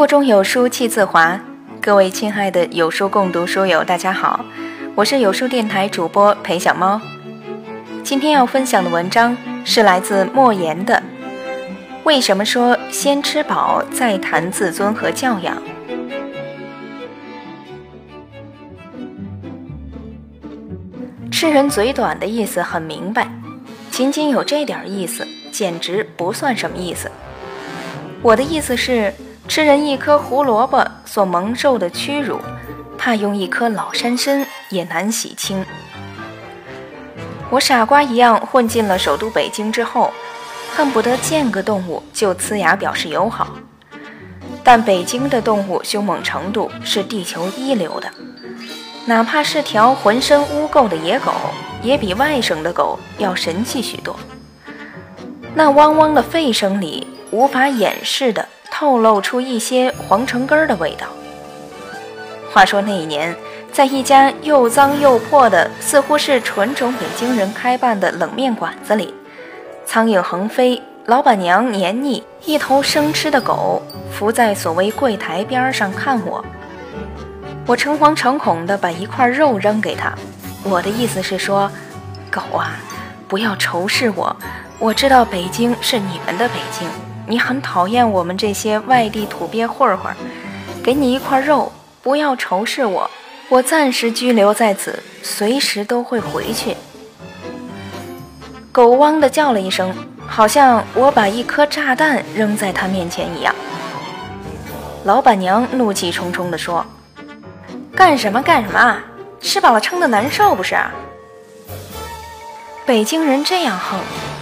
[0.00, 1.38] 腹中有书气自华，
[1.78, 4.42] 各位亲爱的有书共读书友，大家好，
[4.94, 6.98] 我是有书电台主播裴小猫。
[8.02, 10.94] 今天要分享的文章是来自莫言的
[12.04, 15.54] 《为什么说先吃饱再谈自尊和教养》。
[21.30, 23.30] 吃人嘴短的意思很明白，
[23.90, 27.10] 仅仅有这点意思，简直不算什么意思。
[28.22, 29.12] 我的意思是，
[29.50, 32.38] 吃人一颗胡萝卜所蒙受的屈辱，
[32.96, 35.66] 怕用一颗老山参也难洗清。
[37.50, 40.12] 我傻瓜一样混进了首都北京之后，
[40.76, 43.48] 恨不得见个动物就呲牙表示友好。
[44.62, 48.08] 但北京的动物凶猛程度是地球一流的。
[49.04, 51.32] 哪怕是条浑身污垢的野狗，
[51.82, 54.14] 也比外省的狗要神气许多。
[55.56, 58.46] 那汪汪的吠声里，无法掩饰的
[58.80, 61.06] 透露出一些皇城根儿的味道。
[62.50, 63.36] 话说那一年，
[63.70, 69.12] 在一家又脏又破的，似乎是纯种北京人开办的冷面馆子里，
[69.84, 76.42] 苍蝇横飞，老板娘黏腻，一头生吃的狗伏在所谓柜台边上看我。
[77.66, 80.10] 我诚惶诚恐地把一块肉扔给他，
[80.64, 81.70] 我的意思是说，
[82.30, 82.78] 狗啊，
[83.28, 84.34] 不要仇视我。
[84.78, 86.88] 我知道北京是你们的北京，
[87.30, 90.12] 你很讨厌我们这些外地土鳖混混。
[90.82, 91.70] 给你一块肉，
[92.02, 93.08] 不要仇视我。
[93.48, 96.76] 我暂时居留在此，随时都会回去。
[98.72, 99.94] 狗汪的叫了一声，
[100.26, 103.54] 好像我把一颗炸弹扔在他面前一样。
[105.04, 106.84] 老板娘怒气冲冲地说。
[107.94, 108.98] 干什么干什么？
[109.40, 110.76] 吃饱了撑的难受不是？
[112.84, 114.00] 北京人这样横，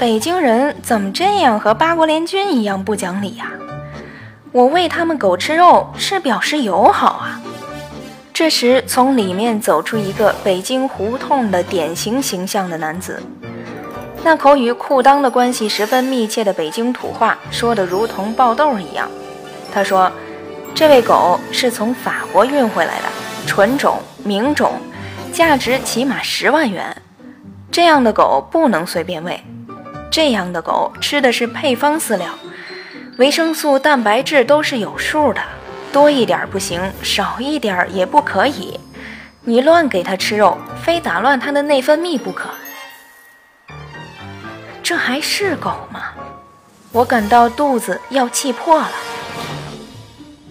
[0.00, 3.52] 北京人怎么这样和八国联军一样不讲理呀？
[4.50, 7.38] 我喂他们狗吃肉是表示友好啊！
[8.32, 13.22] 这时从里面走出一个北京胡同的典型形象的男子，
[14.24, 19.06] 那口与裤裆的关系十分密切的北京土话说的如同爆豆一样。
[19.70, 20.10] 他说
[20.74, 23.04] ：“这位狗是从法国运回来的。”
[23.46, 24.72] 纯种名种，
[25.30, 26.96] 价值起码十万元。
[27.70, 29.38] 这样的狗不能随便喂。
[30.10, 32.28] 这样的狗吃的是配方饲料，
[33.18, 35.40] 维生素、蛋白质都是有数的，
[35.92, 38.78] 多一点不行，少一点也不可以。
[39.44, 42.50] 你乱给它吃肉，非打乱它的内分泌不可。
[44.82, 46.06] 这还是狗吗？
[46.92, 48.90] 我感到肚子要气破了。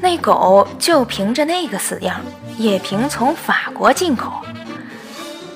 [0.00, 2.20] 那狗就凭着那个死样。
[2.56, 4.32] 也凭从法国进口，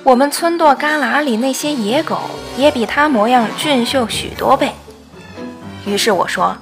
[0.03, 2.19] 我们村垛旮旯里那些野狗
[2.57, 4.73] 也比它模样俊秀许多倍。
[5.85, 6.57] 于是我说：“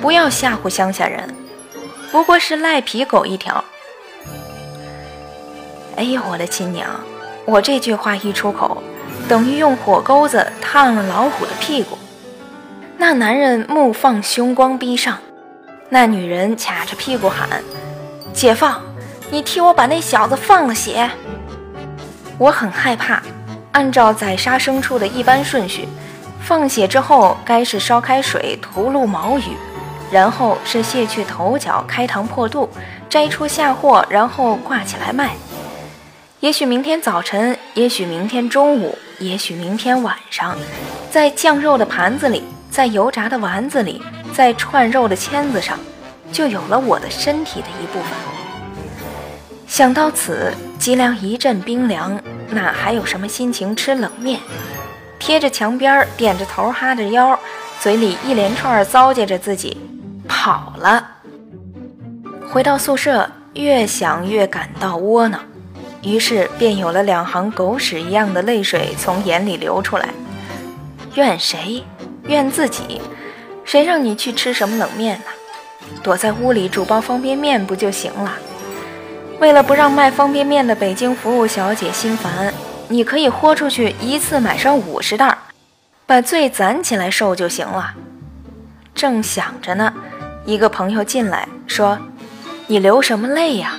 [0.00, 1.34] 不要吓唬乡下人，
[2.10, 3.62] 不过是赖皮狗一条。”
[5.96, 6.88] 哎呦，我的亲娘！
[7.44, 8.82] 我这句话一出口，
[9.28, 11.98] 等于用火钩子烫了老虎的屁股。
[12.96, 15.18] 那男人目放凶光逼上，
[15.90, 17.62] 那女人卡着屁股喊
[18.32, 18.80] ：“解放！”
[19.30, 21.10] 你替我把那小子放了血。
[22.38, 23.22] 我很害怕。
[23.72, 25.86] 按照宰杀牲畜的一般顺序，
[26.40, 29.56] 放血之后该是烧开水涂入毛羽，
[30.10, 32.70] 然后是卸去头角开膛破肚，
[33.08, 35.32] 摘出下货，然后挂起来卖。
[36.40, 40.56] 也许明天早晨，也许明天中午，也许明天晚上，
[41.10, 44.00] 在酱肉的盘子里，在油炸的丸子里，
[44.32, 45.78] 在串肉的签子上，
[46.32, 48.10] 就有了我的身体的一部分。
[49.66, 52.20] 想到此，脊梁一阵冰凉，
[52.50, 54.40] 哪还有什么心情吃冷面？
[55.18, 57.38] 贴着墙边，点着头，哈着腰，
[57.80, 59.76] 嘴里一连串糟践着自己，
[60.28, 61.08] 跑了。
[62.48, 65.40] 回到宿舍，越想越感到窝囊，
[66.02, 70.08] 于是便有了两行狗屎一样的泪水从眼里流出来。
[71.14, 71.82] 怨谁？
[72.24, 73.00] 怨自己。
[73.64, 75.24] 谁让你去吃什么冷面呢？
[76.02, 78.32] 躲在屋里煮包方便面不就行了？
[79.38, 82.52] 为了不让卖方便面的北京服务小姐心烦，
[82.88, 85.36] 你可以豁出去一次买上五十袋，
[86.06, 87.92] 把罪攒起来受就行了。
[88.94, 89.92] 正想着呢，
[90.46, 91.98] 一个朋友进来说
[92.66, 93.78] ：“你流什么泪呀？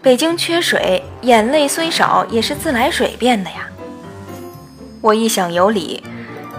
[0.00, 3.66] 北京缺水，眼泪虽少也是自来水变的呀。”
[5.02, 6.04] 我一想有理，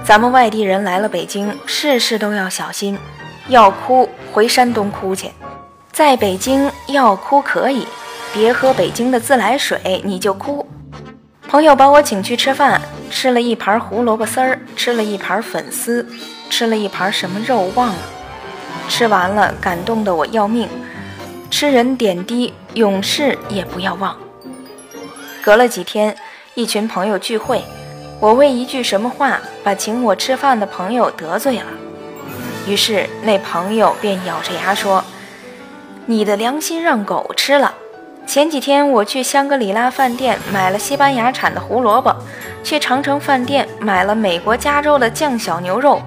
[0.04, 3.00] 咱们外地人来了北京，事事都要小心，
[3.48, 5.32] 要哭回山东哭去，
[5.94, 7.88] 在北京要哭可以。
[8.36, 10.68] 别喝北京的自来水，你就哭。
[11.48, 16.06] 朋友把我请去吃饭，吃了一盘胡萝卜丝儿，吃了一盘粉丝，
[16.50, 18.00] 吃了一盘什么肉忘了。
[18.90, 20.68] 吃完了感动的我要命。
[21.50, 24.18] 吃人点滴，永世也不要忘。
[25.42, 26.14] 隔了几天，
[26.56, 27.64] 一群朋友聚会，
[28.20, 31.68] 我为一句什么话把请我吃饭的朋友得罪了，
[32.68, 35.06] 于是那朋友便咬着牙说
[36.06, 37.74] ：“你的良心让狗吃了。”
[38.28, 42.14] 前几天我去香格里拉饭店买了西班牙产的胡萝卜，
[42.64, 46.02] 去长城饭店买了美国加州的酱小牛肉，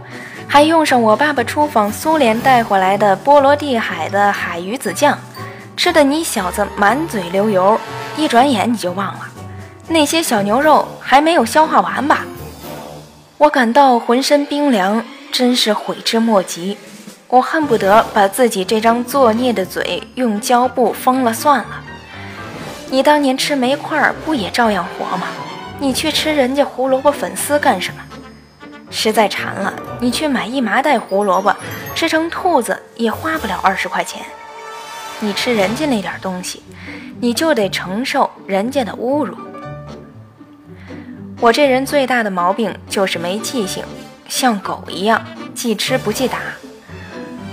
[0.47, 5.17] 还用上我爸爸出访苏联带回来的波罗的海的海鱼子酱，
[5.77, 7.81] 吃的你小子满嘴流油，
[8.17, 9.21] 一转眼你就忘了，
[9.87, 12.25] 那些小牛肉还没有消化完吧？
[13.39, 16.77] 我感到浑身冰凉，真是悔之莫及。
[17.29, 21.85] 我恨不得把自己这张作孽的嘴用胶布封了算了。
[22.91, 25.29] 你当年吃煤块不也照样活吗？
[25.79, 28.01] 你去吃人家胡萝卜粉丝干什么？
[28.91, 31.55] 实在馋了，你去买一麻袋胡萝卜，
[31.95, 34.23] 吃成兔子也花不了二十块钱。
[35.21, 36.63] 你吃人家那点东西，
[37.21, 39.37] 你就得承受人家的侮辱。
[41.41, 43.85] 我这人最大的毛病就是没记性，
[44.29, 45.23] 像狗一样
[45.55, 46.39] 记吃不记打。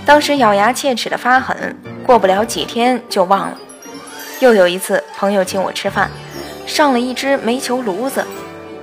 [0.04, 3.58] 当时咬牙切齿的发狠，过不了几天就忘了。
[4.40, 6.10] 又有一次，朋友请我吃饭，
[6.66, 8.24] 上了一只煤球炉子，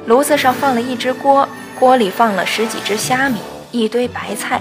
[0.08, 1.48] 炉子上放了一只锅，
[1.80, 3.38] 锅里放了十几只虾米，
[3.72, 4.60] 一堆白菜，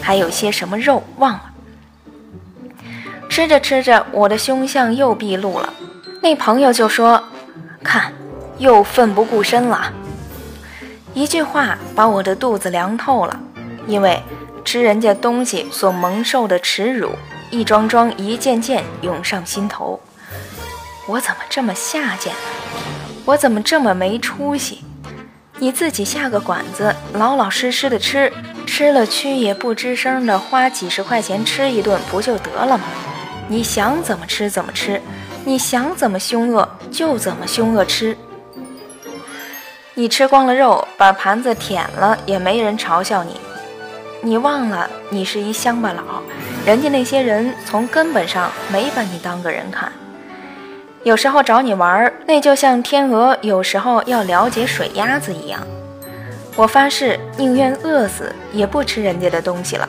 [0.00, 1.42] 还有些什么肉忘了。
[3.28, 5.74] 吃着吃着，我的凶相又毕露了。
[6.22, 7.22] 那朋友就说
[7.84, 8.12] ：“看，
[8.58, 9.92] 又奋不顾身了。”
[11.12, 13.38] 一句话把我的肚子凉透了，
[13.86, 14.22] 因为
[14.64, 17.10] 吃人家东西所蒙受的耻辱，
[17.50, 20.00] 一桩桩、一件件涌上心头。
[21.10, 22.32] 我怎么这么下贱？
[23.24, 24.84] 我怎么这么没出息？
[25.58, 28.32] 你自己下个馆子，老老实实的吃，
[28.64, 32.84] 吃了蛆也不吱声的花几十块钱吃一顿，不就得了吗？
[33.48, 35.02] 你想怎么吃怎么吃，
[35.44, 38.16] 你想怎么凶恶就怎么凶恶吃。
[39.94, 43.40] 你吃光了肉，把盘子舔了，也没人嘲笑你。
[44.22, 46.22] 你忘了，你是一乡巴佬，
[46.64, 49.90] 人家那些人从根本上没把你当个人看。
[51.02, 55.66] 有时候找你玩，那就像天鹅有时候要了解水鸭子一样。
[56.56, 59.88] 我发誓，宁愿饿死也不吃人家的东西了。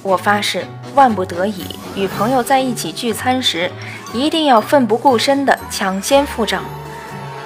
[0.00, 0.64] 我发誓，
[0.94, 3.68] 万不得已与朋友在一起聚餐时，
[4.12, 6.62] 一定要奋不顾身的抢先付账。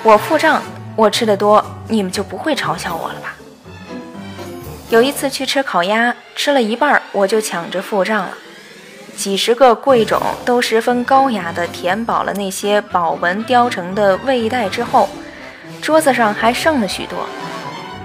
[0.02, 0.62] 我付账，
[0.94, 3.34] 我吃的多，你们就不会嘲笑我了吧？
[4.90, 8.30] 有一次去吃烤鸭，吃了一半，我就抢着付账了。
[9.18, 15.08] 几十个贵种都十分高雅地填饱了那些宝纹雕成的胃袋之后，
[15.82, 17.26] 桌子上还剩了许多。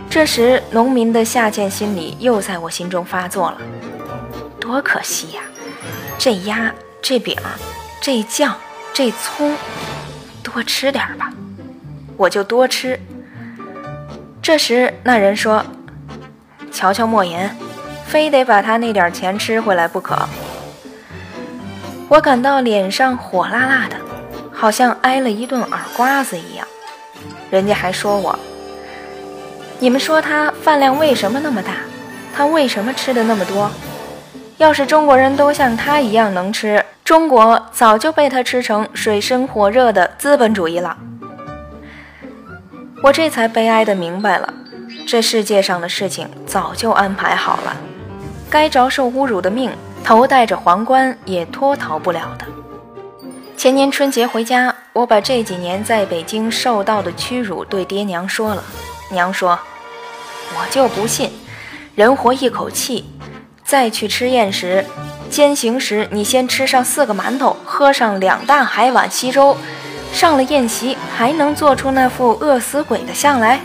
[0.09, 3.57] 这时，农民的下贱心理又在我心中发作了。
[4.59, 5.41] 多可惜呀！
[6.17, 7.37] 这鸭、这饼、
[8.01, 8.55] 这酱、
[8.91, 9.55] 这葱，
[10.41, 11.31] 多吃点吧，
[12.17, 12.99] 我就多吃。
[14.41, 15.63] 这时，那人说
[16.73, 17.55] ：“瞧瞧莫言，
[18.07, 20.17] 非得把他那点钱吃回来不可。”
[22.09, 23.95] 我感到脸上火辣辣的，
[24.51, 26.67] 好像挨了一顿耳刮子一样。
[27.49, 28.37] 人家还说我，
[29.79, 31.73] 你们说他饭量为什么那么大？
[32.35, 33.69] 他为什么吃的那么多？
[34.57, 40.97] 要是中国人都像他一样能吃，中国早就被他吃成水深火热的资本主义了。
[43.01, 44.53] 我这才悲哀的明白了，
[45.07, 47.75] 这世界上的事情早就安排好了，
[48.49, 49.71] 该着受侮辱的命。
[50.03, 52.45] 头戴着皇冠也脱逃不了的。
[53.55, 58.63] 前年春节回家，我把这几年在北京受到的屈辱对爹娘说了。
[59.09, 59.57] 娘说
[60.57, 61.31] ：“我就不信，
[61.95, 63.05] 人活一口气，
[63.63, 64.85] 再去吃宴时，
[65.29, 69.55] 践行时你先吃上四个馒头，喝上两大海碗稀粥，
[70.11, 73.61] 上了宴席还能做出那副饿死鬼的相来？”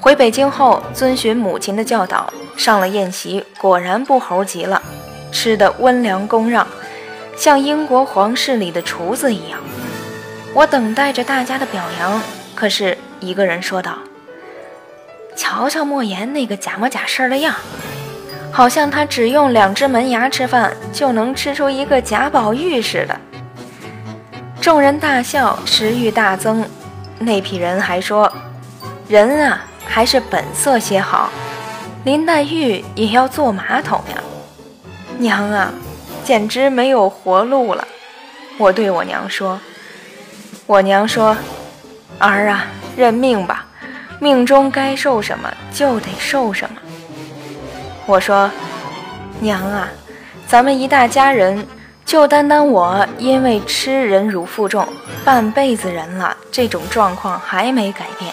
[0.00, 4.82] 回北京后，遵循母亲的教导，上了宴席，果然不猴急了。
[5.32, 6.66] 吃的温良恭让，
[7.36, 9.58] 像英国皇室里的厨子一样。
[10.54, 12.22] 我等待着大家的表扬，
[12.54, 13.98] 可是一个人说道
[15.34, 17.54] ：“瞧瞧莫言那个假模假式的样，
[18.52, 23.20] 好像他只用两只门牙吃饭就能吃出一个贾宝玉似的。”
[24.62, 26.64] 众人大笑，食欲大增。
[27.18, 28.32] 那批人还说
[29.08, 31.30] ：“人啊，还是本色些好。
[32.04, 34.22] 林黛玉也要坐马桶呀。”
[35.18, 35.72] 娘啊，
[36.24, 37.86] 简直没有活路了！
[38.58, 39.60] 我对我娘说
[40.66, 41.36] ：“我娘说，
[42.18, 43.66] 儿啊，认命吧，
[44.20, 46.76] 命中该受什么就得受什么。”
[48.06, 48.50] 我说
[49.40, 49.88] ：“娘啊，
[50.46, 51.66] 咱们一大家人，
[52.04, 54.86] 就单单我因为吃忍辱负重，
[55.24, 58.32] 半辈子人了，这种状况还没改变。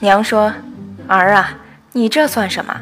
[0.00, 0.52] 娘说
[1.08, 1.52] ：“儿啊，
[1.92, 2.72] 你这算什么？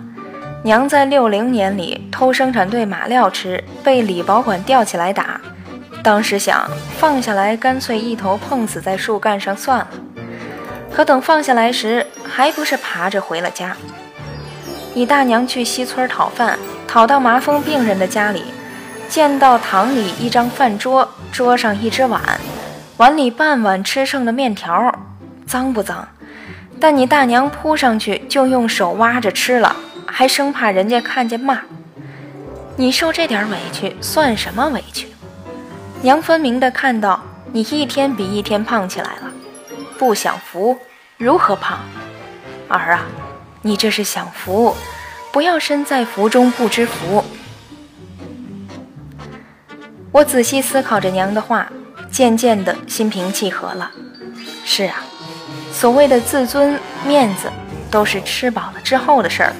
[0.65, 5.41] 娘在六零年里偷生产队马料吃，被李保管吊起来打。
[6.03, 9.89] 当时想放下来，干脆一头碰死在树干上算了。
[10.93, 13.75] 可等放下来时，还不是爬着回了家。
[14.93, 18.45] 你大娘去西村讨饭，讨到麻风病人的家里，
[19.09, 22.21] 见到堂里一张饭桌，桌上一只碗，
[22.99, 24.93] 碗里半碗吃剩的面条，
[25.47, 26.07] 脏不脏？”
[26.81, 29.75] 但你大娘扑上去就用手挖着吃了，
[30.07, 31.61] 还生怕人家看见骂。
[32.77, 35.09] 你受这点委屈算什么委屈？
[36.03, 37.21] 娘分明的看到
[37.53, 39.33] 你一天比一天胖起来了，
[39.99, 40.79] 不享福
[41.17, 41.81] 如何胖？
[42.69, 43.07] 儿啊，
[43.63, 44.77] 你这是享福，
[45.33, 47.25] 不要身在福中不知福。
[50.13, 51.69] 我仔细思考着娘的话，
[52.13, 53.91] 渐渐的心平气和了。
[54.65, 55.03] 是啊。
[55.79, 57.49] 所谓的自尊、面子，
[57.89, 59.53] 都是吃饱了之后的事儿。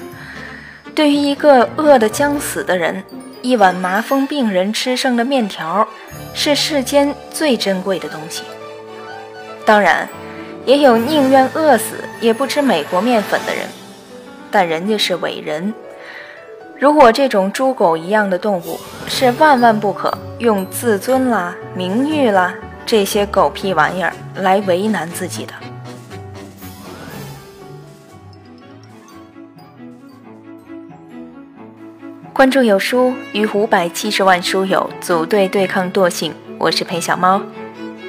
[0.93, 3.01] 对于一个饿得将死的人，
[3.41, 5.87] 一碗麻风病人吃剩的面条，
[6.33, 8.43] 是世间最珍贵的东西。
[9.63, 10.09] 当然，
[10.65, 13.63] 也有宁愿饿死也不吃美国面粉的人，
[14.51, 15.73] 但人家是伟人。
[16.77, 22.53] 如果这种猪狗一样的动物，是万万不可用自尊啦、名誉啦
[22.85, 25.53] 这些狗屁玩意儿来为难自己的。
[32.39, 36.33] 关注有书，与五百七十万书友组队对抗惰性。
[36.57, 37.41] 我是裴小猫，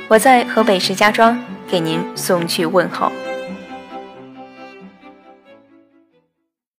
[0.06, 1.36] 我在河北石家庄
[1.68, 3.10] 给您送去问候。